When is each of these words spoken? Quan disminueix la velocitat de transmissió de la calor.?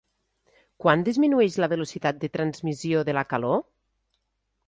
Quan 0.83 1.03
disminueix 1.09 1.57
la 1.63 1.69
velocitat 1.75 2.19
de 2.23 2.31
transmissió 2.37 3.05
de 3.11 3.17
la 3.21 3.27
calor.? 3.35 3.65